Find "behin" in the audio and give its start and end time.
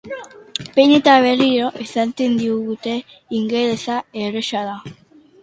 0.77-0.93